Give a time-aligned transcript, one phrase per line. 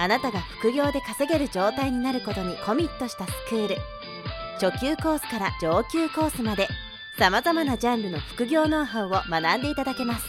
[0.00, 3.76] あなたが副業で稼げる状態になることにコミットしたスクール
[4.58, 6.68] 初級コースから上級コースまで
[7.18, 10.24] さまざまなジャンルの副業ノウハウを学んでいただけます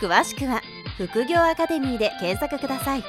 [0.00, 0.62] 詳しくは
[0.96, 3.04] 「副業アカデミー」で検索ください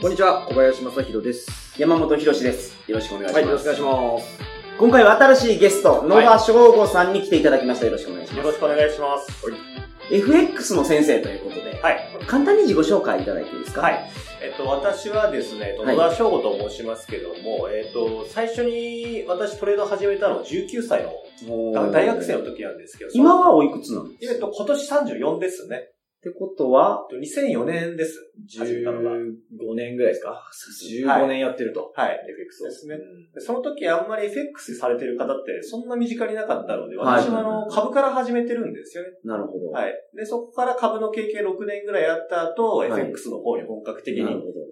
[0.00, 1.80] こんにちは、小林正宏です。
[1.80, 2.76] 山本博史です。
[2.86, 3.36] よろしくお願いします。
[3.36, 4.54] はい、よろしくお願いします。
[4.78, 7.86] 今回は新しいゲスト、野場翔吾さんに来ていただきました。
[7.86, 8.38] よろしくお願いします。
[8.38, 9.73] よろしくお願いします。
[10.10, 11.98] FX の先生ということで、はい。
[12.26, 13.82] 簡単に自己紹介いただいていいですか？
[13.82, 14.10] はい。
[14.42, 21.02] えっと、私はですね、はい野田翔吾と申しますけども、えっと、最初に私トレード始めたのは19歳
[21.48, 25.88] の大学生の時なんですけど、今はおいくつなのっえっと、今年34ですね。
[26.24, 28.32] てことは、えっと2004年です。
[28.58, 29.10] 始めたのが。
[29.10, 30.30] 15年ぐらいですか？
[30.30, 31.92] はい ?15 年やってると。
[31.94, 32.20] はい。
[32.28, 32.66] FX を。
[32.66, 32.96] ですね
[33.34, 39.10] でその時あんまり FX されてる方ってそんな身近になかったので、はい私もあの、株から始めてるんですよね。
[39.24, 39.70] なるほど。
[39.70, 39.92] はい。
[40.16, 44.24] で、そこから株の経験6年ぐらいあった後、い FX の方に本格的に。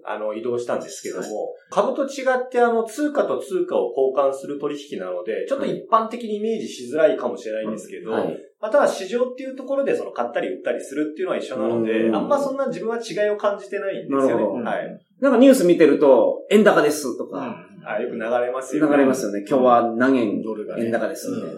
[0.05, 8.37] あの、移動したんですけども、株と違って、あの、通貨と通貨を交換する取引なので、ちょっと一般的にイメージしづらいかもしれないんですけど、はい。
[8.63, 14.27] または市場っていうところでその買ったり売ったりするっていうのは一緒なので、うんあんまそんな自分は違いを感じてないんですよね。
[14.27, 15.05] なるほどはい。
[15.19, 18.95] なんかニュース見てると、円高ですとか、あよく流れますよね。
[18.95, 19.43] 流れますよね。
[19.45, 21.55] 今日は何円ドルがね円高ですみたい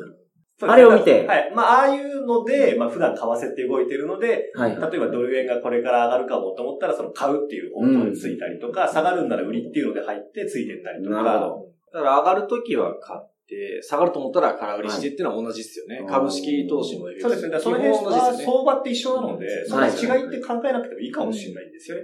[0.65, 0.73] な。
[0.73, 1.51] あれを見てはい。
[1.55, 4.71] まあ、ああいうので、まあ、普段為替って動いてるので、はい。
[4.71, 11.21] 例えばドル円がこれから上がるかもと思ったら、その買うっていう方向についたりとか、下がるんなら売りっていうので入ってついてったりとか。
[11.21, 11.75] なるほど。
[11.93, 13.34] だから上がるときは買って、
[13.81, 15.99] 下がると思ったら空売りしてっていうのは同じですよね。
[15.99, 17.49] はい株式投資もそうですね。
[17.49, 18.33] だからその辺は。
[18.33, 22.03] 相場って一緒なので、そのはい違いって考えなくてもいいかもしれないんですよね。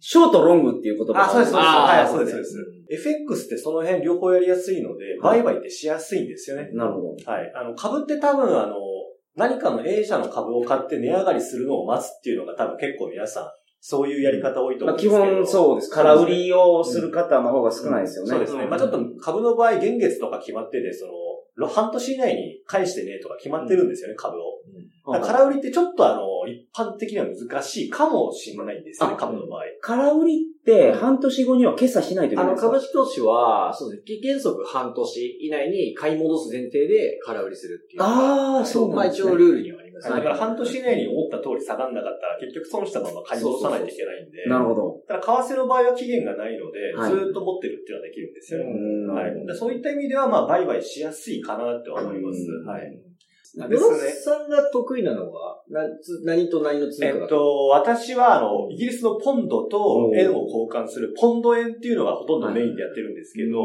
[0.00, 1.66] ショートロングっていう言葉があ、そうです、そうです。
[1.68, 3.08] はい、そうです、そうです。
[3.08, 6.70] FX ってその辺両方やりやすいので、はい売買ってしやすいんですよね。
[6.72, 7.08] なるほど。
[7.30, 7.52] はい。
[7.54, 8.76] あの、株って多分、あの、
[9.36, 13.44] 何かの A 社の株を買って値上がりするのを待つっていうのが多分結構皆さん、
[13.80, 15.62] そういうやり方多いとまあ、基思うんですけど。
[15.62, 15.90] 本そうです。
[15.90, 18.30] 空売りをする方の方が少ないですよね。
[18.30, 18.66] そうですね。
[18.66, 21.12] まあちょっと株の場合、現月とか決まってて、その、
[21.68, 24.60] 半年以内に返してねとか決まってるんですよね、株を。
[25.20, 29.62] 空売りってちょっとあの、一般的には難しいかもしれないんですよね、あ株の場合。
[29.80, 32.72] 空売りって半年後には決済しないといけあの、ないんですか？
[32.72, 34.20] 株式投資は、そうですね。
[34.22, 38.02] 原則半年以内に買い戻す前提で空売りするっていう。
[38.02, 39.30] ああ、そうまあなんですね。
[39.30, 40.16] 一応ルールにはありますね。
[40.16, 44.46] だから半年以内に思った通り下がんなかったら、結局損したまま買い戻さないといけないんで。
[44.48, 45.02] なるほど。
[45.06, 48.60] ただ、為替の場合は期限がないので、はいずーっと持ってるっていうのはできるんですよ
[49.14, 49.46] はい。
[49.46, 52.46] でそういった意味では、まあ、売買しやすいかなって思います。
[52.50, 53.10] うんはい。
[53.68, 54.10] ですね。
[54.10, 63.58] さんが得意なのは、なつ何と何の通貨だえっと、私は、あの、イギリスのポンドと円を交換するポンド円っていうのがほとんどメインでやってるんですけど、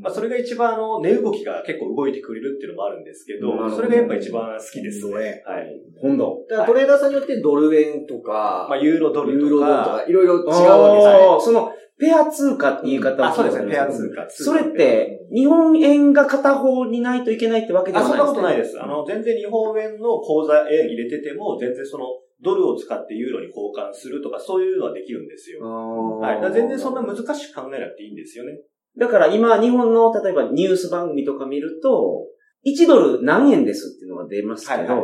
[0.00, 5.42] まあ、それが一番あの、値動きが結構動いてくれるっていうのもあるんですけどそれがやっぱ一番好きですね。
[5.46, 5.80] はい。
[6.00, 6.44] 今度。
[6.48, 9.52] だからトレーダーさんによってドル円とか、まあ、ユーロドルとか。
[9.52, 11.36] ユーロドルとか、いろいろ違うわけですあよ。
[11.36, 14.26] あ、その、ペア通貨って言い方をあ、そうですね、ペア通貨。
[14.30, 18.80] それって、日本円が片方にないといけないってわけであ、はないそんなことないでです。
[18.80, 22.04] あの、全然日本円の口座へ入れてても、全然その、
[22.40, 25.58] ドルを使ってユーロに交換するとか、そういうのはできるんですよ。
[25.58, 25.64] す。
[25.64, 26.34] はい。
[26.36, 28.52] だから全然そんな難しく考えなくていいんですよね。
[28.98, 32.26] だから今、日本の、例えばニュース番組とか見ると、
[32.66, 35.02] 1ドル何円ですっていうのが出ますけど、はいはい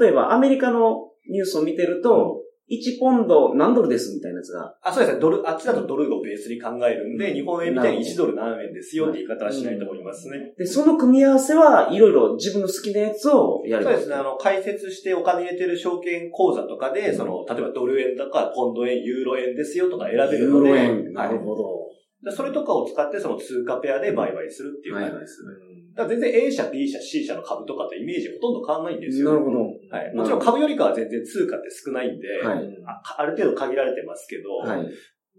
[0.00, 5.20] 例えばアメリカのニュースを見てると、1ポンド何ドルですみたいなやつが、あ、そうですね。
[5.20, 10.52] ドル、あっちだとドルをベースに考えるんで、日本円みたいに1ドル何円ですよって言い方はしないと思いますね。
[10.58, 13.84] で、その組み合わせはいろいろ自分の好きなやつをやる。
[13.84, 14.16] そうですね。
[14.16, 21.12] あの、解説してお金入れてる証券口座とかで、その、例えばドル円とか、ポンド円、ユーロ円ですよとか選べるので、ユーロ円。
[21.12, 21.34] なはい。
[21.34, 21.86] るほど。
[22.22, 25.42] でそれとかを使って、その通貨ペアで売買するっていう感じです。
[25.42, 29.32] うんだから全然 A 社、B 社、C 社の株とかとイメージほとんど変わんないんですよ。
[29.32, 29.58] なるほど。
[29.90, 30.14] はい。
[30.14, 32.68] もちろん株よりかは全然通貨って少ないんで、はい。
[32.84, 34.86] あある程度限られてますけど、はい。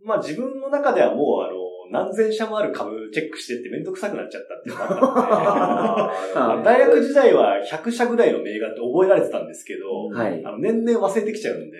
[0.03, 1.53] まあ自分の中ではもうあの、
[1.91, 10.43] 何千社もある株チェックしてってめんどくさくなっちゃったっていうのがあったので、 あ大学時代は100社ぐらいの銘柄って覚えられてたんですけど、はい。
[10.45, 11.77] あの年々忘れてきちゃうんで、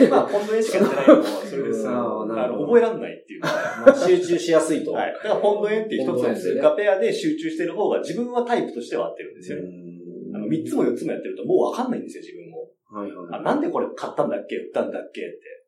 [0.00, 1.86] 今はポンド円しかやってないのもそれです。
[1.88, 3.48] あの覚えられないっていうか。
[3.86, 4.92] まあ集中しやすいと。
[4.92, 5.12] はい。
[5.12, 9.68] だからポンド円っていう一つの通貨ペアで集中してる方が自分はタイプとしては合ってるんですよね。
[10.34, 10.46] あの、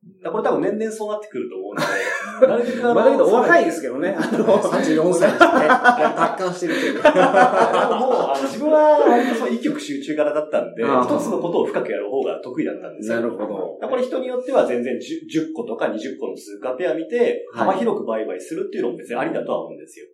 [0.03, 0.43] 3つも4つもやってるともうわかんないんですよ、自分も。
[0.43, 0.43] はいはい。
[0.43, 4.17] あ、なんでこれ買ったんだこれ多分年々そうなってくると思うので、なるべくあの、まあだけどお若いですけどね。
[4.19, 5.69] あの、34歳にしてね、
[6.19, 6.95] 達観してるという。
[6.95, 13.17] でももう、あの自分は割とそう一極集中型だったんで、一つのことを深くやる方が得意だったんですよ。
[13.17, 13.47] なるほど。
[13.47, 20.07] だからこれ人によっては全然 10, 10個とか20個の通貨ペア見て、はい幅広く売買するっていうのも別にありだとは思うんですよ。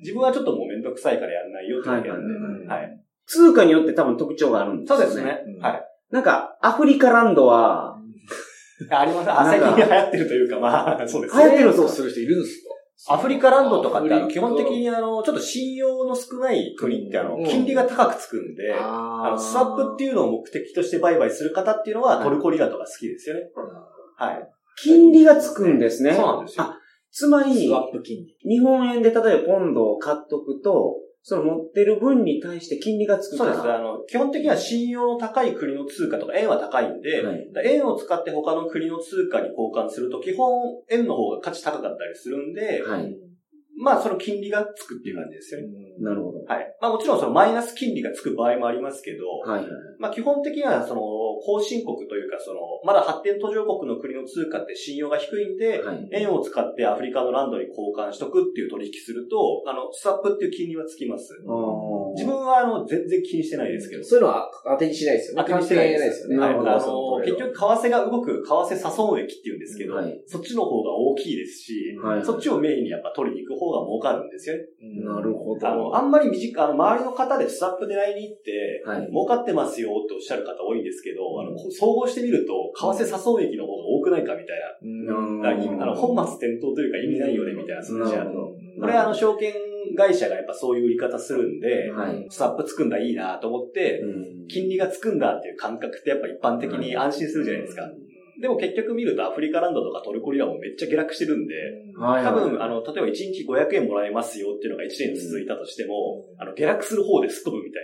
[0.00, 2.24] 自分はちょっともうめんどくさいからやらないよってだけなんで。
[2.24, 3.00] うんはい。
[3.26, 5.04] 通貨によって多分特徴があるんですよね。
[5.04, 5.42] そうですね。
[5.56, 5.82] うんはい。
[6.10, 7.93] なんか、アフリカランドは、
[8.90, 9.30] あります。
[9.30, 11.44] あ、最近流行ってるというか、まあ、そうですね。
[11.44, 12.62] 流行ってるそうする人いるんです
[13.06, 13.14] か？
[13.14, 23.42] アフリカランドとかって基本的にあの、ちょっと信用の少ない国ってあのう、ん金利が高くつくんで、ああの、スワップっていうのを目的として売買する方っていうのは、はいトルコリラとか好きですよね。
[24.16, 24.48] はい。
[24.82, 26.14] 金利がつくんですね。
[26.14, 26.64] そうなんですよ。
[26.64, 26.78] あ
[27.10, 28.56] つまりス、ワップ金利。
[28.56, 33.54] 日本円で例えばポンドを買っとくと、その持ってる分に対して金利がつくから。
[33.54, 33.74] そうです。
[33.74, 40.52] あの、基本的には信用の高い国の通貨とか円は高いんで、はいだ円を使って他の国の通貨に交換すると、基本
[40.90, 43.16] 円の方が価値高かったりするんで、はい。
[43.76, 45.66] まあその金利がつくっていう感じですよね。
[45.98, 46.38] なるほど。
[46.46, 46.76] はい。
[46.80, 49.70] まあもちろんそのマイナス金利がつく場合もありますけど、はいはい。
[49.98, 56.08] まあ基本的にはその後進国というかその、まだ発展途上国の国の通貨って信用が低いんで、はい。
[56.12, 61.34] 円を使ってアフリカのランドに交換しとくっていう取引すると、あの、スワップっていう金利はつきます。
[62.14, 64.04] 自分はあの、全然気にしてないですけど。
[64.04, 65.44] そういうのは当てにしないですよね。
[65.46, 66.36] 当てにしてないですよね。
[66.36, 74.64] なるほどあその、結局、為替が動く、為替差損益っていうんですけど、はいそっちの方が大きいですし、はいそっちをメインにやっぱ取りに行く方が儲かるんですよね。
[75.04, 75.68] なるほど。
[75.68, 84.74] あの、あんまり短い、あの、周りの方でスワップ狙いに行って、はい儲かってますよっておっしゃる方多いんですけど、あの、総合してみると、為替差損益の方が多くないかみたいな。
[84.82, 85.46] うん
[85.82, 88.24] あの、本末転倒というか意味ないよねみたいな数字あ
[88.80, 89.52] これあの、証券
[89.96, 92.26] 会社がやっぱそういう売り方するんで、はい。
[92.28, 97.82] スワップつくんだいいなと思って、うん金利がつくんだっていう感覚ってやっぱ一般的に安心するじゃないですか。
[98.40, 101.54] でも結局見るとアフリカランドとかトルコリラもめっちゃ下落してるんで、
[101.96, 107.82] はい多分、あの、例えば1日500円もらえますよっていうのが1年続いたとしても、あの、下落する方ですっ飛ぶみたい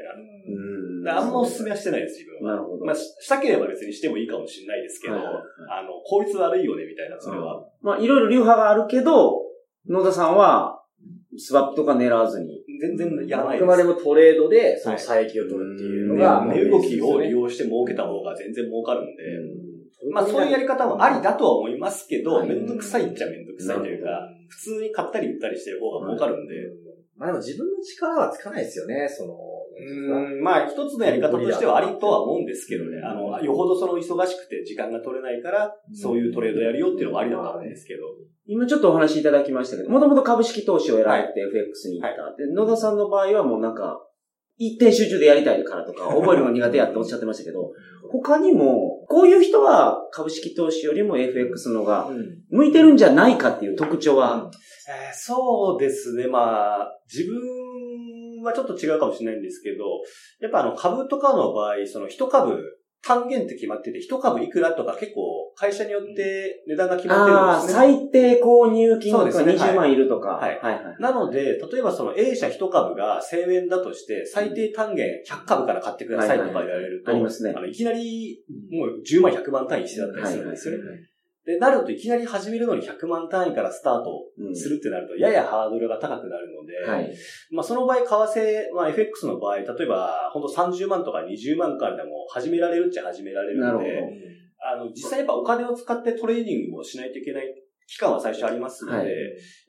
[1.05, 1.17] な。
[1.17, 2.57] あんまお勧めはしてないです、自分は。
[2.57, 2.85] なるほど。
[2.85, 5.45] まあ、ししたければ別にしてもいいかもしれないですけど、はいはいはい。
[5.81, 7.65] あの、効率悪いよね、みたいな、それは。
[7.81, 9.43] まあ、いろいろ流派があるけど、
[9.89, 10.77] 野田さんは、
[11.39, 12.65] スワップとか狙わずに。
[12.81, 19.70] 全然やらないあくまでもトレードで、その差益を取るっていうのが、はい値動きを利用して儲けた方が全然儲かるんで、うん
[20.13, 22.49] まあそういうやり方もありだとは思いますけど、はい。
[22.49, 26.55] めんどくさいっちゃめんどくさいというか、普通に買ったり売ったりしてる方が儲かるんで、
[27.17, 38.01] まあでも自分の力はつかないですよね、その、うんまあ一つのやり方としてはありとは思うんですけどね、あの、よほどその忙しくて時間が取れないから、そういうトレードやるよっていうのもありだと思うんですけど、
[38.47, 42.37] 今ちょっとお話しいただきましたけど、もともと株式投資を選べて FX に行った。
[42.37, 44.01] で、野田さんの場合はもうなんか、
[44.63, 47.73] 一点集中でやりたいからとか、 覚えるの苦手やっておっしゃってましたけど、
[48.11, 52.11] 他にも、こういう人は株式投資よりも FX のが
[52.51, 54.51] 向いてるんじゃないかっていう特徴は、
[54.87, 59.85] えーそうですね、まあ、自分はちょっと違うかもしれないんですけど、
[60.41, 62.59] やっぱあの株とかの場合、その一株、
[63.03, 67.81] 単元って決まってて、一株いくらとか結構会社によって値段が決まってるああ、んですね。
[67.81, 70.31] 最低購入金額がそうですね20万いるとか。
[70.31, 70.97] はいはいはい。
[71.01, 77.61] なので、例えばその A 社一株が1000円だとして、最低単元100株から買ってくださいとか言われると、ありますねあ。
[77.61, 80.85] のいきなりもう10万100万単位必要だったりするんですよね。
[81.47, 87.11] で、なるといきなり始めるのに100万単位からスタートうんするってなると、ややハードルが高くなるので、はい。
[87.51, 94.03] まあその場合、為替、まあ FX の場合、例えば、本当30万とか20万からでも始められるっちゃ始められるので、
[94.63, 97.45] あの、実際やっぱお金を使ってトレーディングもしないといけない
[97.87, 99.09] 期間は最初ありますので、はい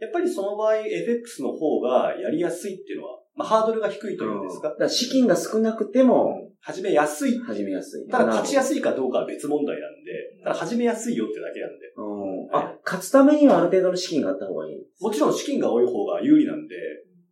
[0.02, 4.70] やっぱりその場合、FX の方がやりやすいっていうのは、まあハードルが低いというんですか？
[4.70, 7.40] だ、から資金が少なくても始めやすい。
[7.40, 8.12] 始めやすい。
[8.12, 8.62] ただ勝ちや。
[8.62, 10.11] すいかどうかは別問題なんで、
[10.52, 14.76] ただ始めやすいよってだけなんで、うんあ、勝つためにはある程度の資金があった方がいい。
[15.00, 16.76] もちろん資金が多い方が有利なんで、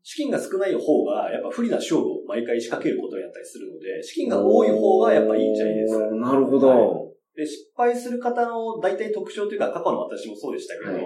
[0.04, 6.06] 資金が少ない方が、やっぱ不利な勝負を毎回仕掛けることになったりするので、資金が多い方がやっぱいいんじゃないですか。
[6.16, 6.68] なるほど。
[6.68, 11.02] はいで、失敗する方の大体特徴というか、過去の私もそうでしたけど、はい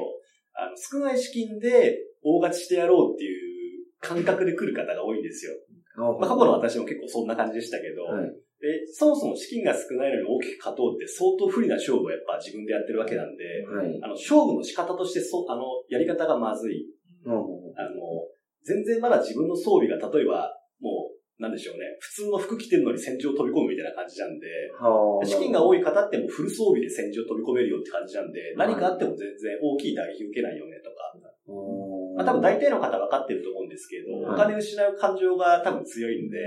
[0.55, 5.53] あの少ない資金で大勝ちしてやろうっていう感覚で来る方が多いんですよ。
[5.97, 8.29] まあ、過去の私も結構そんな感じでしたけど、はい
[8.63, 13.91] でそもそも資金が少ないのに大きく勝とうって相当不利な勝負をやっぱ自分でやってるわけなんで、はい。
[13.99, 16.87] あの、勝負の仕方としてそ、あの、やり方がまずい。
[17.27, 17.35] うん
[17.75, 18.23] あの、
[18.63, 20.47] 全然まだ自分の装備が例えば、
[20.79, 21.83] もう、なんでしょうね。
[21.99, 24.47] 普通の服着てるのに戦場飛び込むみたいな感じなんで、
[24.79, 31.11] はあ資金が多い方ってもうフル装備で戦場飛び込めるよって感じなんで、何かあっても全然大きい打撃受けないよねとか。
[31.19, 36.39] うんまあ多分大体の方分かってると思うんですけれど、はいお金失う感情が多分強いんで、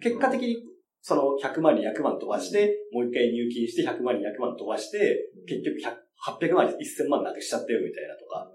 [0.00, 0.56] 結果的に
[1.00, 8.50] その100万に100万飛ばして、もう一回入金して100万に100万飛ばして、結局100 800万、1000万なくしちゃったよみたいなとか、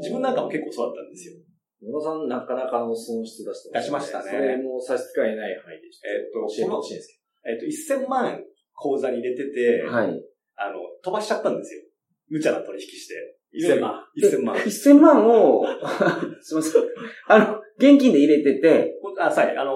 [0.00, 1.34] 自分なんかも結構そうだったんですよ。
[1.80, 8.40] 野田さん、なかなかの損失出して出しましたねそれも差し支えない範囲で、えっと教えてほしいんですえっと、1000万
[8.74, 10.10] 口座に入れてて、はい。
[10.56, 11.82] あの、飛ばしちゃったんですよ。
[12.28, 13.14] 無茶な取引して。
[13.52, 13.74] けど。
[13.76, 14.04] 1000万。
[14.20, 14.56] 1000万。
[14.60, 15.64] 1000万を、
[16.42, 16.82] すいません。
[17.28, 19.74] あの、現金で入れてて、あ、はい、あの、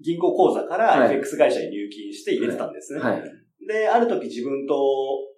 [0.00, 3.00] 銀行口座かはらい FX 会社に入金して入れてたんですね。
[3.00, 3.22] はい。
[3.66, 4.74] で、ある時自分と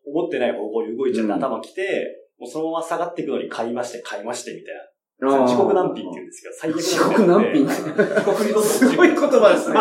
[0.06, 4.82] 思ってない方向に動いちゃってうん頭来て、もうそのまま下がっていくのに買いまして、買いまして、みたいな。
[5.18, 7.64] 遅刻難品って言うんですけど、最悪遅刻難品？
[7.64, 9.80] 遅刻にどんどんすごい言葉ですね。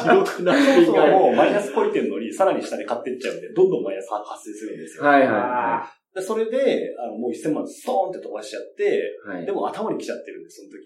[0.00, 5.04] 地獄なそもそももうマイナスこいてるのに、さらに下で買ってっちゃうんで、どんどんマイナス発生するんですよ。
[5.04, 8.96] はいはでそれで、あの、もう1000万ストーンって飛ばしちゃって、
[9.28, 9.44] いはい。
[9.44, 10.78] でも頭に来ちゃってるんです、その時。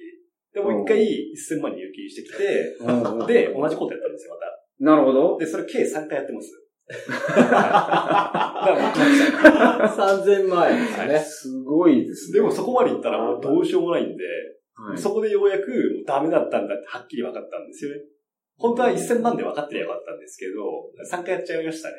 [0.54, 4.52] で、もう一回1000万入金してきて、うんで、同じことやったんですよ、また。
[4.80, 5.38] なるほど。
[5.38, 6.62] で、それ計3回やってます。
[6.88, 6.96] だ
[7.44, 11.18] からもう勝っちゃう3000万円ですよね。
[11.18, 12.40] すごいですね。
[12.40, 14.24] でもそこまで行ったらもうどうしようもないんで、
[14.74, 18.00] はい、そこでようやくもうダメだったんだってはっきり分かったんですよね。
[18.58, 20.52] 本当は1000万で分かってりゃよかったんですけど、
[21.10, 21.94] 3回やっちゃいましたね。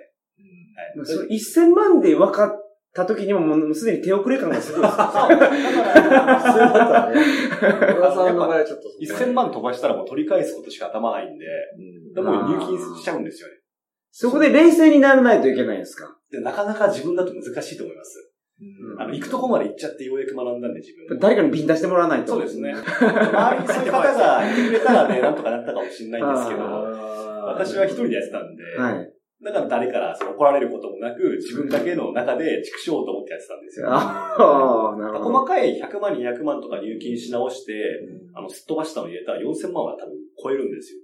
[0.95, 1.05] はい。
[1.05, 2.62] それ1000万で分かっ
[2.93, 4.95] た時にももうすでに手遅れ感がすごいです。
[4.95, 5.03] そう。
[5.03, 7.21] だから、それだったらね、
[7.95, 11.45] 野田さんの場合はちょっとその1000万飛ばしたらもう取り返すことしか頭ないんで、
[11.77, 13.55] うんでもう入金しちゃうんですよね。
[14.11, 16.05] そこで冷静にならないといけないんですか？
[16.31, 18.29] で、なかなか自分だと難しいと思います。
[18.61, 21.19] うんあの、行くとこまで行っちゃってようやく学んだんで自分も。
[21.19, 22.33] 誰かに瓶出してもらわないと。
[22.33, 22.71] そうですね。
[22.71, 29.12] 周りにそういう方がいてくれたらね、 なんとかなったかもしれないんですけど、私は一人でやってたんで、はい。
[29.43, 33.87] だから誰からその怒られることもなく、自分だけの中で畜生と思ってやってたんですよ。
[33.89, 35.31] ああ、なるほど。
[35.31, 37.73] 細かい100万、200万とか入金し直して、
[38.33, 40.99] あの、すっ飛ばしたの入れたら4000万は多分超えるんですよ。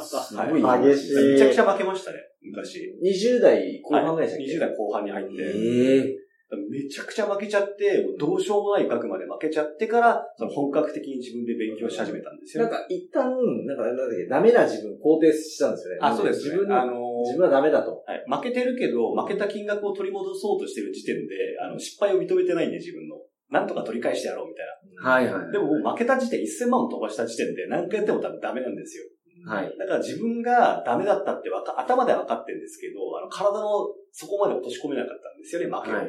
[0.00, 2.80] すごいは激しいめちゃくちゃ負けましたね、昔。
[3.02, 5.32] 20代後半ぐらいでしたっけ？20代後半に入って。
[5.34, 6.17] ええ
[6.56, 12.70] めちゃくちゃ負けちゃって、もうどうしようもない額まで負けちゃってから、その本格的に自分で勉強し始めたんですよね。
[12.70, 13.28] なんか一旦、
[13.66, 15.98] なんかなんだっけ、ダメな自分肯定したんですよね。
[16.00, 16.56] あ、そうです、ね。
[16.56, 18.02] 自分の、あのー自分はダメだと。
[18.06, 23.16] はい、負けてるけど、負けた金額を取り戻そうとしてる時点で、あの、失敗を認めてないんで、自分の。
[23.50, 24.66] なんとか取り返してやろうみたい
[25.02, 25.46] はいはい。
[25.46, 25.50] な。
[25.50, 29.04] でも負けた時点、1000万も飛ばした時点で何回やっても多分ダメなんですよ。
[29.46, 29.78] はい。
[29.78, 35.94] だから自分がダメだったってわか、頭では分かってるんですけど、あの、体の底まで落とし込めなかったんですよね、負けを。
[35.94, 36.08] はいは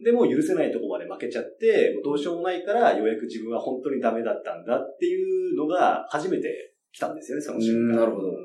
[0.00, 7.90] でもう許せないとこまで負けちゃって、どうしようもないから、ようやく自分は本当にダメだったんだっていうのが初めて来たんですよね、その瞬間。
[7.90, 8.38] うんなるほどはい。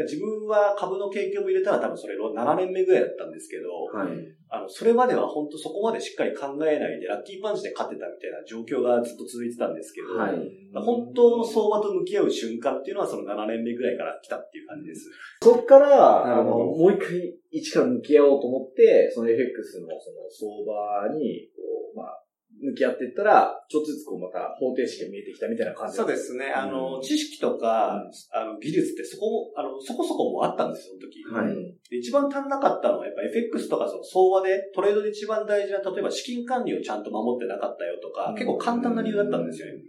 [0.00, 4.08] 自分は株の経験も入れたら多分それ7年目ぐらいだったんですけど、はい。
[4.48, 10.36] あの、それまでは本当そこまでしっかり考えないで、ラッキーパンチで勝ってたみたいな状況がずっと続いてたんですけど、はい。
[10.72, 15.10] 本当の相場と向き合う瞬間っていうのはその7年目ぐらいから来たっていう感じです。
[15.42, 22.21] そっから、あの、もう一回一から向き合おうと思って、その FX のその相場に、こう、まあ、
[22.62, 26.52] 向き合っていったら、ちょっとずつこうまた方程式が見えてきたみたいな感じそうですね。
[26.54, 28.00] あの、知識とか、
[28.32, 31.22] あの、技術ってそこも、あの、そこそこもあったんですよ、その時。
[31.26, 39.82] はいで一番足んなかったのは、やっぱ FX とかその相場で、トレードで一番大事な、例えば資金管理をちゃんと守ってなかったよとか、結構簡単な理由だったんですよね。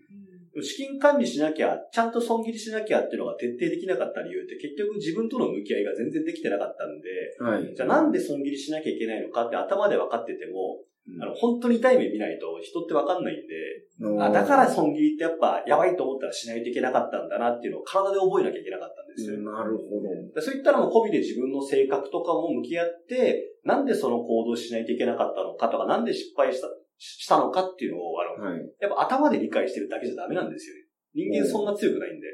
[0.54, 7.76] でも資金管理しなきゃ、ちゃんと損切りしなきゃっていうのが徹底できなかった理由って結局自分との向き合いが全然できてなかったんで、はい。
[7.76, 10.84] じゃあなんで損切りしなきゃいけないのかって頭で分かってても、
[11.20, 19.40] あの、本当に痛い目見ないと人って分かんないんで、あだから損切りってやっぱやばいと思ったらしないといけなかったんだなっていうのを体で覚えなきゃいけなかったんですよ。
[19.44, 20.34] なるほど。
[20.34, 26.68] でそういったのも込みで自分の性格とかも向き合って、なんでその行動しないといけなかったのかとか、なんで失敗した、
[26.98, 28.62] したのかっていうのを、あの、はい。
[28.80, 30.84] やっぱ頭で理解してるだけじゃダメなんですよね。
[31.14, 32.28] 人間そんな強くないんで。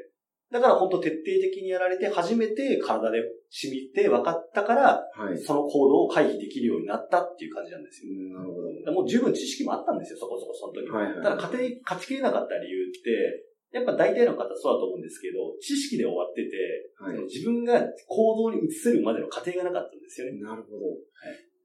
[0.52, 5.38] だから本当徹底的にやられて、初めて体で染みて分かったから、はい。
[5.38, 8.12] その行動を回避できるようになったっていう感じなんですよ。
[8.34, 8.68] なるほど。
[8.84, 10.90] でもう十分知識もあったんですよ、そこそこ、その時。
[10.90, 16.50] はいはいただ、勝手に勝ちきれなかった理由って、やっぱ大体の方そうだと思うんですけど、知識で終わってて、
[16.98, 17.24] はい。
[17.30, 20.40] 自分が行動に移せるまでの過程がなかったんですよね。
[20.40, 20.98] なるほど。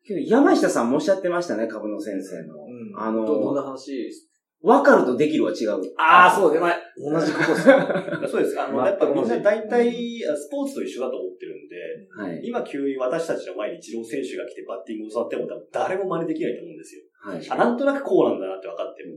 [0.06, 2.54] けど山下さんもおっしゃってましたね、株の先生の。
[2.96, 3.92] あのどどんな話？
[3.98, 4.30] です
[4.66, 5.94] 分かるとできるは違う。
[5.96, 7.76] ああ、そうで、まあ、同じことですね。
[8.28, 8.60] そうです。
[8.60, 11.76] あの、やっぱみんな大体、スポーツと一緒だと思ってるんで、
[12.18, 12.42] はい。
[12.44, 17.02] 今急に私たちの前に一郎選手が来てバッティングを教わっても多分誰も真似できないと思うんですよ。
[17.22, 17.48] はい。
[17.48, 19.16] あ、なんとなくこうなんだなって分かっても。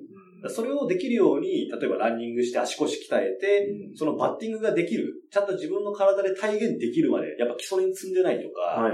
[0.50, 8.92] それをできるように、例えばランニングして足腰鍛えて、そのバッティングができる、ちゃんと自分の体で体現できるまで、やっぱ基礎に積んでないとか、はい。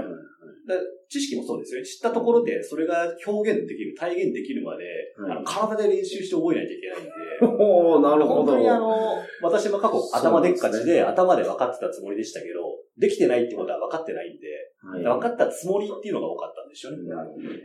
[1.09, 1.85] 知識もそうですよね。
[1.85, 4.83] 知ったところで、それが表現できる、体現できるまで、
[5.17, 8.43] はいあの体で練習して覚えないといけないんで、おー、なるほど。
[8.43, 14.47] 本当にあの、私も過去頭でっかちですで、頭で分かってたつもりでしたけど、できてないってことは分かってないんで、
[14.81, 15.03] はい。
[15.03, 17.09] 分かったつもりっていうのが多かったんでしょうね。
[17.09, 17.59] なるほどね。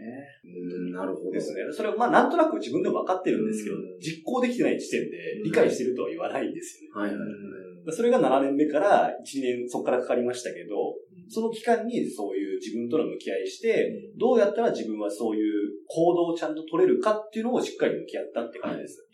[0.44, 1.30] うんなるほど。
[1.30, 1.62] ですね。
[1.70, 7.12] それはまあなんとなく自分でも分かってるんですけどうん、実行できてない時点で理解してるとは言わないんですよね。
[7.12, 7.92] はいはい。
[7.92, 10.94] それが7年目から1年そこからかかりましたけど、
[11.28, 19.06] その期間にそういう自分との向き合いして、どうやったら自分はそういう行動をちゃんと取れるかっていうのをしっかり向き合ったって感じです。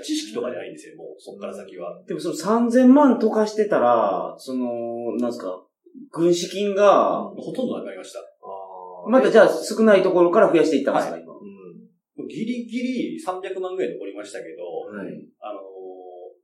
[0.00, 2.02] 知識とかじゃないんですよ、もう、そこから先は。
[2.06, 5.62] でもその3000万溶かしてたら、その、なんですか、
[6.10, 8.20] 軍資金が、ほとんどなくなりました。
[8.20, 11.34] あまたじゃあ少ないところから増やしていったんですか、今。
[11.34, 12.28] うん。
[12.28, 15.28] ギリギリ300万ぐらい残りましたけど、はい。
[15.40, 15.72] あのー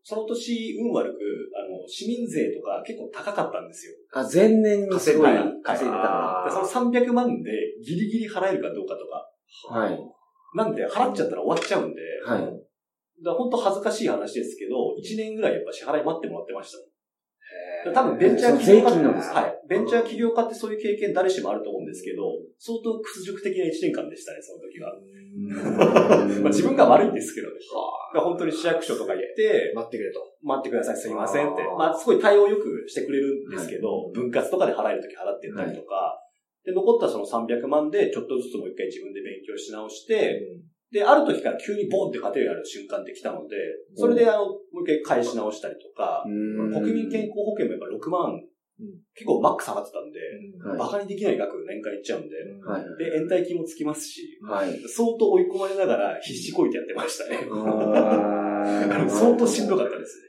[0.09, 1.21] その年運悪く、
[1.53, 3.95] あの、市民税とか結構高かったんですよ。
[4.13, 5.31] あ、前年にすごい
[5.63, 7.51] 稼いでたかでその300万で
[7.85, 9.75] ギリギリ払えるかどうかとか。
[9.75, 9.81] ら。
[9.81, 9.99] はい。
[10.55, 12.69] なんで払っちゃったら終わっちゃうんで、はい。
[13.25, 16.79] だ本当恥ずかしい話ですけど、1年ぐらいやっぱ支払い待ってもらってました。
[17.95, 19.41] 多分ベンチャー企業家その税金のですか？
[19.43, 19.61] はい。
[19.69, 22.23] ベンチャー企業家ってそういう経験誰しもあると思うんですけど、
[22.59, 24.93] 相当屈辱的な1年間でしたね、その時は。
[26.43, 27.55] まあ自分が悪いんですけどね。
[28.15, 30.21] 本当に市役所とか行って、待ってくれと。
[30.43, 31.63] 待ってください、すいませんって。
[31.77, 36.19] まあすごい対応よくしてくれるんですけど、分割とかで払えるとき払ってったりとか、
[36.65, 40.41] で、残ったその300万でちょっとずつもう一回自分で勉強し直して、
[40.91, 43.57] で、ある時から急にボンって勝てるようになる瞬間って来たので、
[43.95, 48.41] それであの、もう一回返し直したりとか、国民健康保険もやっぱ6万、
[49.15, 50.19] 結構マックス上がってたんで、
[50.65, 52.83] はいバカにできない額年間いっちゃうんで、はい。
[52.99, 54.69] で、延滞金もつきますし、はい。
[54.87, 57.49] 相当追い込まれながら必死こいてやってましたね。
[57.51, 60.29] あ相当しんどかったですね。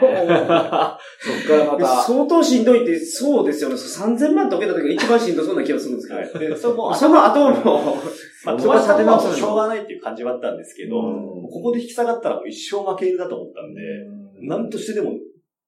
[1.50, 2.02] からまた。
[2.02, 3.76] 相当しんどいって、そうですよね。
[3.76, 6.20] 3000万溶けた時が一番しんどそうな気がするんですけど。
[6.20, 6.38] はい。
[6.38, 7.96] で、その後も、
[8.44, 15.12] まあ、そこは立て直すのしょうがないっていう感じはあったんですけど、うんここで引き下がったら一生負けるだと思ったんで、なんとしてでも、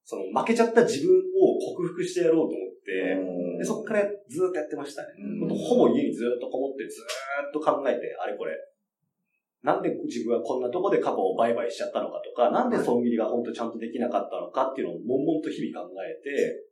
[0.05, 5.09] その負けちゃった自分を克服してやろうと思って、でそこからずーっとやってましたね。
[5.49, 8.55] ほぼ家にずーっとこもってずーっと考えて、あれこれ。
[9.63, 16.67] なんで自分はこんなとこで過去を売買しちゃったのかとか、なんで損切りが本当ちゃんとできなかったのかっていうのを悶々と日々考えて、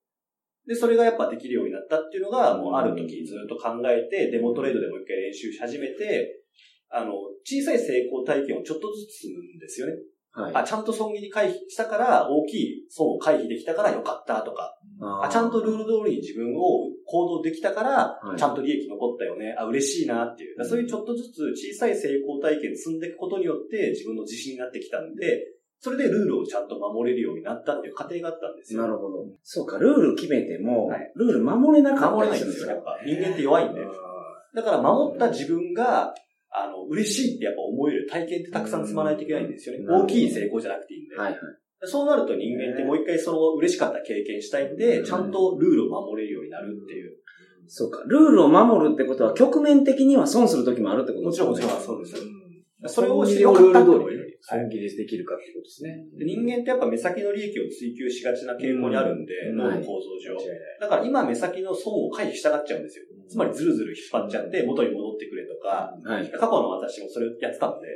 [0.68, 6.44] で、それがやっぱできるようになったっていうのが、もうある時ずっと考えて、デモトレードでもう一回練習し始めて、
[6.90, 9.94] あの、小さい成功体験をちょっとずつ積むんですよね。
[10.34, 10.56] はい。
[10.56, 14.78] あ、ちゃんと損切り回避したから、大きい損を回避できたからよかったとか、
[15.24, 19.56] あ、ちゃんとルール通りに自分を行動できたから、はいちゃんと利益残ったよね。
[19.58, 20.66] あ、嬉しいなっていう。
[20.66, 25.42] そういうちょっとずつ小さい成功体験積んでいくことによって自分の自信になってきたんで、
[25.80, 28.84] それでルールをちゃんと守れるようになったっていう過程があったんですよ。
[28.84, 29.26] なるほど。
[29.44, 32.76] そうか、ルール決めてもはい、ルール守れなかった守れないんですよ、りするんですよ。
[32.76, 33.00] やっぱ。
[33.04, 33.82] 人間って弱いんで。
[34.54, 36.14] だから守った自分が、
[36.52, 39.86] あの、嬉しいってやっぱ思える体験ってたくさん積まないといけないんですよね。
[39.88, 41.16] うん大きい成功じゃなくていいんで。
[41.16, 41.40] はいはい。
[41.84, 47.18] そうなると人間ってもう一回その嬉しかった経験したいんで、ちゃんとルールを守れるようになるっていう。
[47.68, 51.82] そうか、ルールを守るってことは、局面的には損する時もあるってこともちろんもちろんん。
[51.82, 52.18] そうです。
[52.88, 56.06] そそれを知知り分かったとで通りに損切りできるかってことですね。
[56.18, 60.36] で人間ってやっぱ目先の利益を追求しがちな傾向にあるんで、うん脳の構造上。
[60.36, 60.50] 間違い。
[60.82, 63.06] だから今目先の損を回避したがっちゃうんですよ。
[63.30, 66.32] つまりずるずる引っ張っちゃって元に戻ってくれとか、はい。
[66.32, 67.88] 過去の私もそれやってたんで、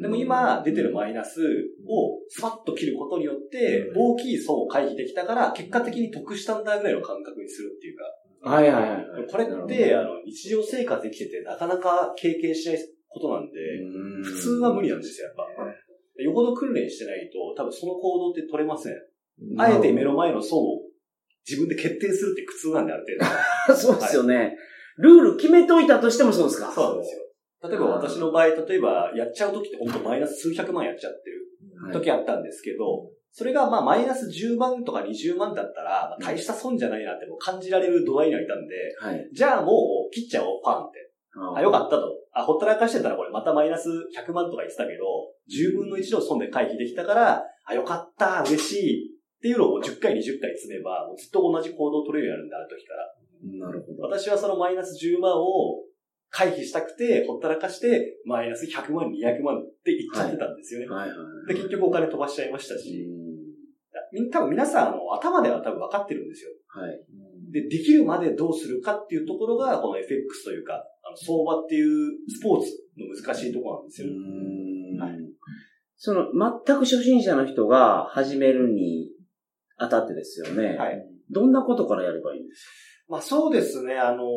[0.00, 1.40] でも今出てるマイナス
[1.86, 8.04] をスパッと切ることによって、大きい損を回避できたから、結果的に得したんだぐらいの感覚にするっていうか、
[8.40, 9.02] はいはいはいはい。
[9.30, 13.58] これって、あの、日常生活できててなかなか経験しないことなんで、
[14.22, 15.37] 普通は無理なんですよ、やっぱ。
[16.28, 18.94] よほど訓練してないと、多分その行動って取れません。
[19.58, 20.80] あえて目の前の損を
[21.48, 23.04] 自分で決定するって苦痛なんで、ある
[23.66, 23.74] 程度。
[23.76, 24.56] そうですよね。
[24.98, 26.72] ルール決めといたとしてもそうですか？
[26.72, 27.22] そうなんですよ。
[27.70, 39.28] 例えば私の場合、例えばやっちゃう時って本当マイナス数百万やっちゃってる時あったんですけど、それがまあマイナス10万とか20万だったら、まあ、大した損じゃないなってもう感じられる度合いにはいたんで、はい。
[39.32, 41.07] じゃあもう切っちゃおう、パンって。
[41.54, 42.14] あ、よかったと。
[42.32, 45.04] あ、ほったらかしてたらこれまたマイナス100万とか言ってたけど、
[45.50, 53.68] 10分の1の損で回避できたから、あ、よかった、嬉しいっていうのを10回、20回積めば、もうずっと同じ行動を取れるようになるんで、ある時から。
[53.68, 54.02] なるほど。
[54.02, 55.84] 私はそのマイナス10万を
[56.30, 60.86] 回避したくて、ほったらかして、マイナス100万、200万って言っちゃってたんですよね。
[60.86, 61.14] はいは
[61.50, 61.54] い。
[61.54, 63.06] で、結局お金飛ばしちゃいましたし、
[64.12, 66.50] みん多分皆さん、あの、頭では多分分かってるんですよ。
[66.68, 67.00] はい。
[67.50, 70.84] で、できるまでどうするかっていうところが、この FX というか、
[71.16, 74.08] 相場っていうスポーツの難しいところなんですよ。
[75.00, 75.28] はい
[76.00, 79.08] その、全く初心者の人が始めるに
[79.76, 80.76] あたってですよね。
[80.76, 81.04] はい。
[81.28, 82.66] どんなことからやればいいんです
[83.08, 83.98] まあそうですね。
[83.98, 84.28] あのー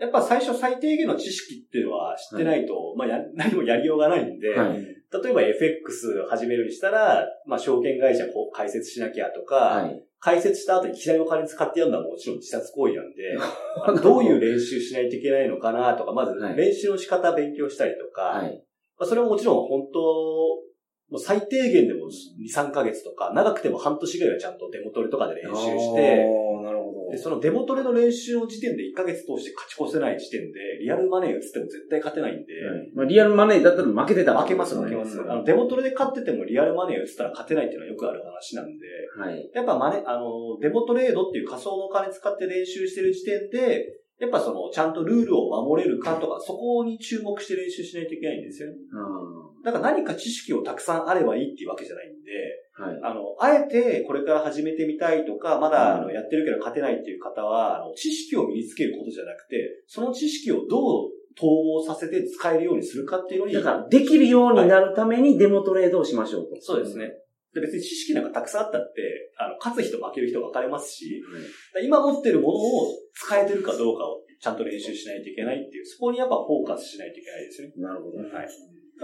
[0.00, 4.95] やっぱ最初最低限の知識っていうのは知ってないと、まあや、 何もやりようがないんで、はい。
[5.12, 10.02] 例えば FX 始めるにしたら、まあ証券会社こう開設しなきゃとか、はい。
[10.18, 13.36] 開設した後に機材のお金使ってやるのはもちろん自殺行為なんで、
[14.02, 18.64] どういう練習しないといけないのかなとか、まずはい練習の仕方勉強したりとか、はい。
[18.98, 20.00] まあ、それももちろん本当、
[21.10, 26.26] もう最低限でも2、3ヶ月とか、長くても半年ぐらいはちゃんとデモトレとかで練習して、
[27.10, 32.52] で、そのデモトレの練習の時点で1ヶ月通して勝ち越せない時点で、リアルマネー打つっても絶対勝てないんで、
[32.94, 34.36] まあ、リアルマネーだったら負けてた。
[34.36, 35.20] 負けます負けます。
[35.20, 38.86] あの、デモトレで勝っててもリアルマネー打ってたら勝てないっていうのはよくある話なんで、
[39.18, 39.50] はい。
[39.54, 43.86] やっぱマネ、あの、デモトレードっていう仮想のお金使って練習してる時点で、
[44.18, 48.76] やっぱその、ちゃんとルールを守れるかとか、そこに注目して練習しないといけないんですよね。
[49.62, 52.30] だから何か知識をたくさんあればいいっていうわけじゃないんで、
[52.78, 53.00] はい。
[53.02, 66.56] あの、あえてこれから始めてみたいとか、まだあうんのやってるけど勝てないっていう方は、あの知識を身につけることじゃなくて、その知識をどう統合させて使えるようにするかっていうのに、だから、できるようになるためにデモトレードをしましょうと。
[66.60, 67.12] そうですね。
[67.56, 71.24] で別に知識なんかたくさんあったって、あの、勝つ人負ける人分かれますし、
[71.82, 77.74] 今持ってるものを使えてるかどうかをちゃんと練習しないといけないっていう、そこにやっぱフォーカスしないといけないですよね。
[77.78, 78.18] なるほど。
[78.18, 78.48] はい。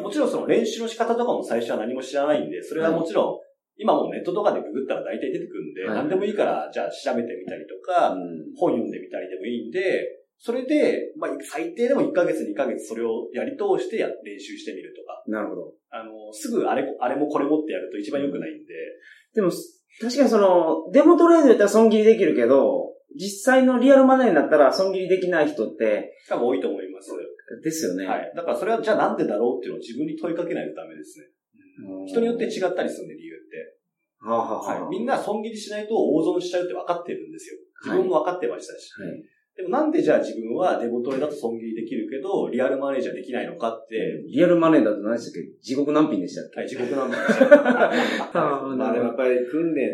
[0.01, 15.73] もちろんその練習の仕方とかも最初は何も知らないんで、それはもちろん、今もうネットとかでググったら大体出てくるんで、はい何でもいいから、じゃあ調べてみたりとか、うん本読んでみたりでもいいんで、それで、まあ、最低でも1ヶ月2ヶ月それをやり通してや練習してみるとか、なるほど。
[15.91, 18.75] あの、すぐあれ、あれもこれもってやると一番良くないんで、
[19.37, 19.53] でも、
[20.01, 27.13] 確かにその、デモトレードやったら損切りできるけど、実際のリアルマネーになったら損切りできない人って、多分多いと思います。
[27.63, 28.07] ですよね。
[28.07, 28.33] はい。
[28.35, 31.27] だからそれはじゃあなんでだろうっていうのを自分に問いかけないとダメですね。
[31.87, 34.27] うん人によって違ったりするんで、理由って。
[34.27, 34.91] はあ、はあはい。
[34.91, 37.59] みんな損切りしないと大損しちゃうって分かってるんですよ。
[37.85, 38.91] 自分も分かってましたし。
[38.99, 39.23] はい
[39.63, 45.49] でもなんでじゃあ自分はデモトレだと損切りできるけど、リアルマネージャーできないのかって、リアルマネーだと何でしたっけ？
[45.63, 47.49] 地獄難品でしたっけはい、地獄なんですよ。
[48.35, 49.93] あーまあでもやっぱり訓練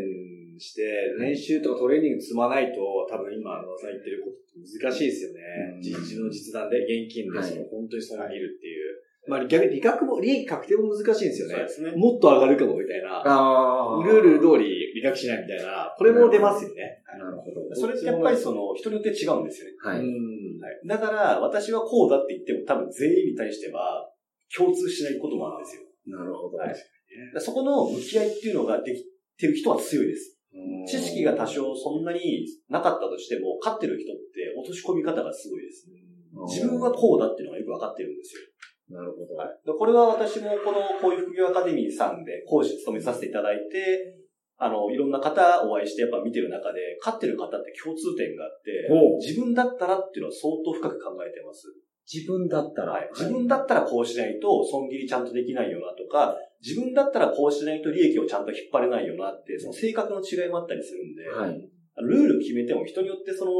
[0.59, 0.83] して、
[1.20, 5.40] 練習とかトレーニング積まないと、多分今、野田さん言ってることって難しいですよね。
[5.74, 7.38] うん自自分の実弾で、現金で、
[7.70, 8.98] 本当に損切るっていう。
[9.28, 11.54] まあ逆に利確も、利益確定も難しいんですよね。
[11.54, 11.90] そうですね。
[11.92, 13.22] もっと上がるかもみたいな。
[13.24, 15.94] あルール通り利確しないみたいな。
[15.98, 17.02] これも出ますよね。
[17.74, 19.76] それってやっぱりその、人によって違うんですよね。
[19.83, 19.98] はい。
[19.98, 20.04] うん
[20.61, 20.87] はい。
[20.87, 24.09] だから、私はこうだって言っても多分全員に対しては
[24.54, 25.83] 共通しないこともあるんですよ。
[26.07, 26.57] なるほど。
[26.57, 26.74] はい
[27.40, 29.02] そこの向き合いっていうのができ
[29.38, 30.37] てる人は強いです。
[30.87, 35.88] 知識が多少そんなになかったとしても、勝ってる人って落とし込み方がすごいです。
[36.46, 38.42] 自分はこうだっていうのがよくわかってるんですよ。
[38.90, 39.35] なるほど。
[39.37, 39.48] はい。
[39.64, 44.17] でこれは私もこの、こういう副業アカデミーさんで講師務めさせていただいて、
[44.59, 51.73] あの、いろんな方お会いしてやっぱ見てる中で、勝ってる方って共通点があって、自分だったらっていうのは相当深く考えてます。
[52.12, 53.11] 自分だったら、はい。
[53.14, 61.71] 自分だったらこうしないと損切りちゃんとできないよなとか、自分だったらこうしないと利益をちゃんと引っ張れないよなって、その性格の違いもあったりするんで、はい。
[62.03, 63.53] ルール決めても人によってその、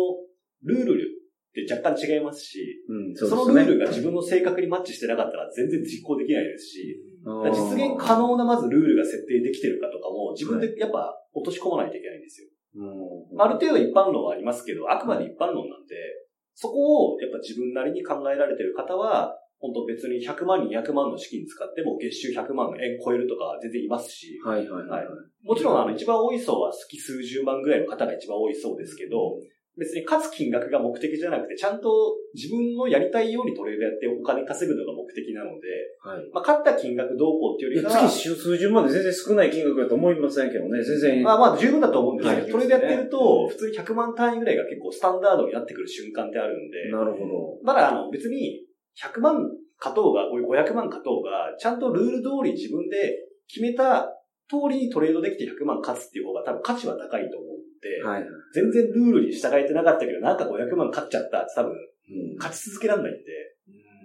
[0.65, 1.18] ルール
[1.49, 12.49] って若干違いますし、うん、そのルールが自分の性格にマッチしてなかったら全然実行できないですし、実現可能なまずルールが設定できてるかとかも自分でやっぱ落とし込まないといけないんですよ。
[12.77, 13.37] うん。
[13.37, 15.97] まあある程度一般論はありますけど、あくまで一般論なんで、
[16.55, 25.07] そこをやっぱ自分なりに考えられてる方は、本当別に100万、200万の資金使っても月収100万円超えるとか全然いますし、はいはいはい。
[25.43, 29.39] もちろんあの一番多い層は月数十万ぐらいの方が一番多い層ですけど、
[29.79, 31.89] 別に勝つ金額が目的じゃなくて、ちゃんと
[32.35, 35.71] 自分のやりたいようにトレードやってお金稼ぐのが目的なので、
[36.03, 36.27] はい。
[36.35, 40.83] まあ勝った金額どうこうっていうよりかは、月数十万で全然少ない金額だと思いませんけどね。
[40.83, 41.23] 全然。
[41.23, 47.25] まあまあ十分だと思うんですけど、はいトレードやってると、普通に100万単位ぐらいが結構スタンダードになってくる瞬間ってあるんで、なるほ
[47.63, 48.67] まだあの別に
[48.99, 49.47] 100万
[49.79, 53.15] 勝とうが、500万勝とうが、ちゃんとルール通り自分で
[53.47, 54.11] 決めた
[54.49, 57.58] 通りにトレードできて100万勝つっていう方が多分価値は高いと思って、ど。
[58.05, 58.27] はい。
[58.55, 63.21] 全然ルールに従えてなかったけど、なんか500万勝っちゃったって多分うん勝ち続けられないんで、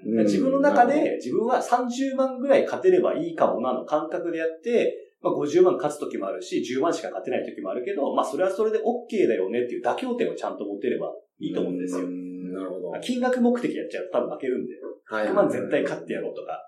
[0.06, 11.08] うん自分の中で自分は30万ぐらい勝てればいいかもなの感覚でやって、まあ、50万勝つ時もあるし、10万しか勝てない時もあるけど、まあそれはそれで OK だよねっていう妥協点をちゃんと持てれば
[11.40, 12.10] いいと思うんですよう。
[12.10, 13.00] んなるほど。
[13.00, 14.74] 金額目的やっちゃうと多分負けるんで、
[15.06, 16.60] はい100万絶対勝ってやろうとか、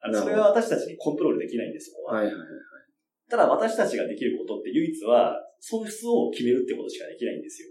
[0.00, 2.20] あのそれは私たちにコントロールできないんです、そこは。
[2.20, 2.34] はいはい。
[3.30, 7.68] ただ私たちができることって唯一は、損失を決めるってことしかできないんですよ。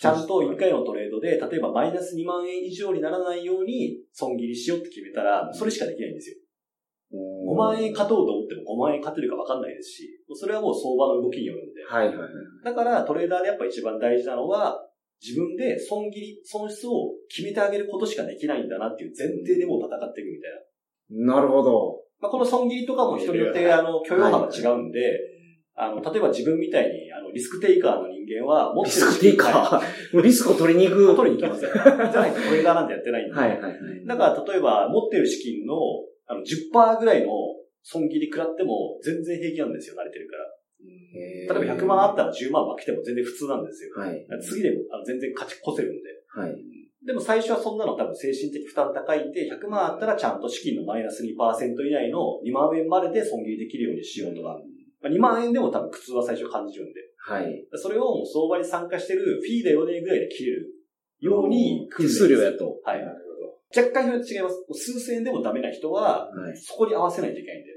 [0.00, 6.36] ちゃんと1回のトレードで、例えばマイナス2万円以上にならないように損切りしようって決めたら、それしかできないんですよ。
[7.12, 11.84] 5万円勝とうと思っても5万円勝てるか分かんないですし、それはもう相場の動きによるんで。
[11.84, 12.28] はいはいはい。
[12.64, 14.80] だからトレーダーでやっぱ一番大事なのは、
[15.20, 21.34] 自分で損切り、損失を決めてあげることしかできないんだなっていう前提でもう戦っていくみたいな。
[21.34, 21.99] なるほど。
[22.20, 25.00] まあ、この損切りとかも人によって、あの、許容範が違うんで、
[25.74, 29.80] あの、例えば自分みたいに、あの、リスクテイカーの人間は、持ってるリスクテイカー。
[30.14, 31.16] もうリスクを取りに行く。
[31.16, 31.70] 取りに行きますよ。
[31.72, 33.32] じゃないとトレーダーなんてやってないんで。
[33.32, 33.72] はいはいはい。
[34.06, 35.74] だから、例えば、持ってる資金の、
[36.26, 37.28] あの、10%ぐらいの
[37.82, 40.44] 損切り食らっても、全然平気なんですよ、慣れてるから。
[40.82, 43.90] 例例えば100万あったら10万負けても全然普通なんですよ。
[43.96, 44.26] はい。
[44.40, 46.08] 次でもあの全然勝ち越せるんで。
[46.28, 46.56] はい。
[47.04, 54.58] でも最初はそんなの多分精神的負担高いんで、100万あったらちゃんと資金のマイナス2%以内の2万円までで損切りできるようにしようとか。
[55.02, 57.00] まあ、2万円でも多分苦痛は最初感じるんで。
[57.16, 57.66] はい。
[57.74, 60.74] それをもう相場に参加してるフィーだよねぐらいで切れる
[61.20, 62.76] ように手数料やと。
[62.84, 62.98] はい。
[62.98, 63.30] なるほ
[63.70, 64.66] 若干違います。
[64.72, 66.56] 数千円でもダメな人は、はい。
[66.56, 67.70] そこに合わせないといけないんで。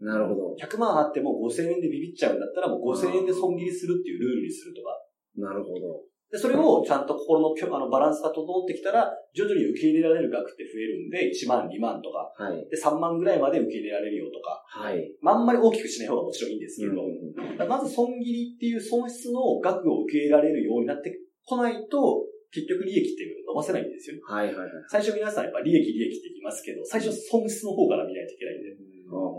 [0.00, 0.54] なるほど。
[0.60, 4.96] 100万あっても5000円でビビっちゃうんだったらもう5000円で損切りするっていうルールにするとか。
[5.36, 6.04] なるほど。
[6.30, 12.68] で、それをちゃんと心のあのバランスが整ってきたら、徐々に受け入れられる額って増えるんで、1万、2万とか、はい。
[12.70, 15.12] で、3万ぐらいまで受け入れられるよとか、はい。
[15.20, 21.12] まあ、あんまり大きくしない方がもちろんいいんですけど、うんまず損切りっていう損失の額を受け入れられるようになって
[21.44, 24.22] こないと、結局利益っていうのを伸ばせないんですよね。
[24.24, 24.68] はいはいはい。
[24.88, 28.76] 最初皆さんやっぱ利益利益って言いますけど、最初損失の方から見ないといけないんで、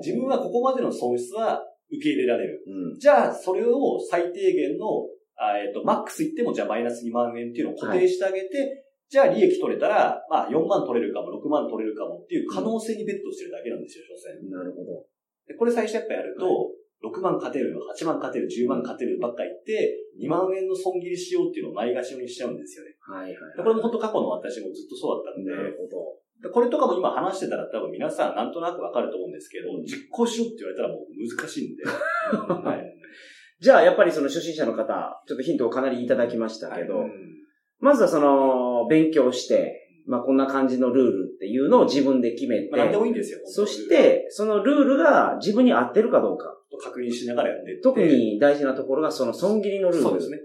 [0.03, 2.63] 自分はここまでの損失は受け入れられる。
[2.67, 2.99] うん。
[2.99, 5.07] じゃあ、それを最低限の、
[5.41, 14.37] あえっ、と、マックスいっても、じゃあマイナス2万円っていうのを固定してあげて、じゃあ利益取れたら、まあ4万取れるかも、6万取れるかもっていう可能性にベットしてるだけなんですよ、所詮。
[14.49, 15.03] なるほど。
[15.49, 16.45] で、これ最初やっぱやると、
[17.01, 22.93] 6万勝てる、8万勝てる、10万勝てるばっか言って、2万円の損切りしようっていうのをないがしろにしちゃうんですよね。
[23.01, 23.57] はいはい。
[23.57, 26.21] でこれも本当過去の私もずっとそうだったんで、なるほど。
[26.41, 31.83] でこれとかも今話してたら多分皆さんなんとなくわかると思うんですけど、実行しろって言われたらもう難しいんで。
[31.89, 32.90] はい。
[33.61, 37.09] じゃあ、やっぱりその初心者の方、ちょっとヒントをかなりいただきましたけど、はい
[37.83, 43.39] まずはその、勉強して、まあこんな感じのルールっていうのを自分で決めて、までもいいんですよ。
[43.43, 46.55] そし、て、そのルールが自分に合ってるかどうか。
[46.83, 47.79] 確認しながらやって。
[47.83, 50.03] 特に大事なところがその損切りのルール。
[50.03, 50.37] そうですね。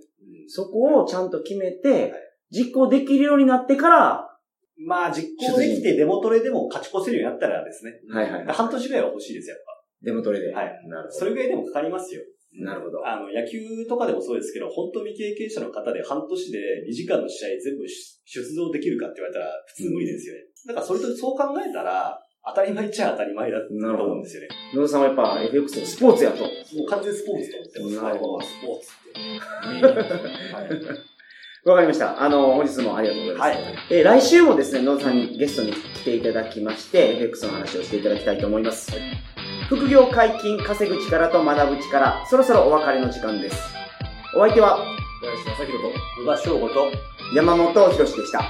[0.48, 2.12] そこをちゃんと決めて、
[2.50, 4.38] 実行できるようになってから、
[4.87, 8.00] まあ、実行できてデモトレでも勝ち越せるようになったらですね。
[8.11, 8.46] はいはい。
[8.46, 9.64] 半年ぐらいは欲しいですよ、やっ
[10.02, 10.52] デモトレで。
[10.52, 11.11] はいなるぱ。
[11.11, 12.22] それぐらいでもかかりますよ。
[12.59, 13.07] なるほど。
[13.07, 20.40] あの、野球とかでもそうですけど、本当未経験者の方で半年で2時間の試合全部出場できるかって言われたら普通無理ですよね。
[20.69, 24.49] だからそれとそう考えたら、当たり前っちゃ当たり前だと思うんですよね。
[24.75, 26.45] 野田さんはやっぱ FX のスポーツやと。
[26.45, 27.97] もう完全スポーツと思ってます。
[28.03, 30.55] なるほどスポーツって。
[30.55, 31.16] はい
[31.66, 32.23] わかりました。
[32.23, 33.64] あの、本日もありがとうございます。
[33.64, 33.77] はい。
[33.90, 38.92] えー来週もですね、野田さんにゲストに来ていただきまして、FX の話をしていただきたいと思います。
[39.68, 43.57] 副業解禁、稼ぐ力と学ぶ力、そろそろお別れの時間です。
[44.37, 44.79] お相手は、
[45.20, 46.92] 小林正宏と、野田翔吾と、
[47.35, 48.44] 山本博史でした。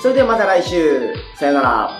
[0.00, 1.90] それではまた来週、さよなら。